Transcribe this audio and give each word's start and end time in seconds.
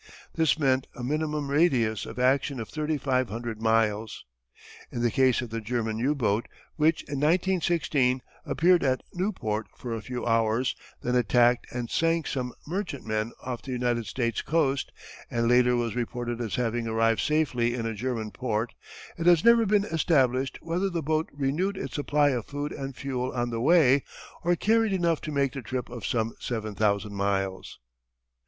This 0.33 0.57
meant 0.57 0.87
a 0.95 1.03
minimum 1.03 1.51
radius 1.51 2.07
of 2.07 2.17
action 2.17 2.59
of 2.59 2.69
3500 2.69 3.61
miles. 3.61 4.25
In 4.91 5.03
the 5.03 5.11
case 5.11 5.43
of 5.43 5.51
the 5.51 5.61
German 5.61 5.99
U 5.99 6.15
boat 6.15 6.47
which 6.75 7.03
in 7.03 7.19
1916 7.19 8.23
appeared 8.43 8.83
at 8.83 9.03
Newport 9.13 9.67
for 9.77 9.93
a 9.93 10.01
few 10.01 10.25
hours, 10.25 10.75
then 11.03 11.13
attacked 11.15 11.67
and 11.71 11.87
sank 11.91 12.25
some 12.25 12.51
merchantmen 12.65 13.31
off 13.43 13.61
the 13.61 13.73
United 13.73 14.07
States 14.07 14.41
coast 14.41 14.91
and 15.29 15.47
later 15.47 15.75
was 15.75 15.95
reported 15.95 16.41
as 16.41 16.55
having 16.55 16.87
arrived 16.87 17.21
safely 17.21 17.75
in 17.75 17.85
a 17.85 17.93
German 17.93 18.31
port, 18.31 18.73
it 19.19 19.27
has 19.27 19.45
never 19.45 19.67
been 19.67 19.85
established 19.85 20.57
whether 20.63 20.89
the 20.89 21.03
boat 21.03 21.29
renewed 21.31 21.77
its 21.77 21.93
supplies 21.93 22.33
of 22.33 22.47
food 22.47 22.71
and 22.71 22.95
fuel 22.95 23.31
on 23.33 23.51
the 23.51 23.61
way 23.61 24.03
or 24.43 24.55
carried 24.55 24.93
enough 24.93 25.21
to 25.21 25.31
make 25.31 25.53
the 25.53 25.61
trip 25.61 25.89
of 25.89 26.07
some 26.07 26.33
7000 26.39 27.13
miles. 27.13 27.77